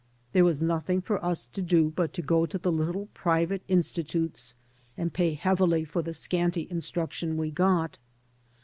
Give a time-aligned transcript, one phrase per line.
[0.33, 4.55] There was nothing for us to do but to go to the little private institutes
[4.97, 7.99] and pay heavily for the scanty instruction we got.